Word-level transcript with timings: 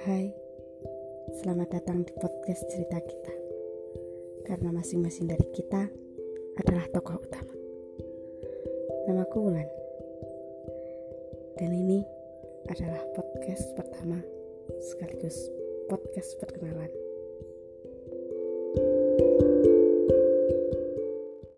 Hai, 0.00 0.32
selamat 1.44 1.68
datang 1.76 2.08
di 2.08 2.12
podcast 2.16 2.64
cerita 2.72 2.96
kita. 3.04 3.34
Karena 4.48 4.72
masing-masing 4.72 5.28
dari 5.28 5.44
kita 5.52 5.92
adalah 6.56 6.88
tokoh 6.88 7.20
utama. 7.20 7.52
Namaku 9.04 9.36
Wulan. 9.44 9.68
Dan 11.60 11.76
ini 11.76 12.00
adalah 12.72 13.04
podcast 13.12 13.76
pertama 13.76 14.24
sekaligus 14.80 15.36
podcast 15.92 16.32
perkenalan. 16.40 17.09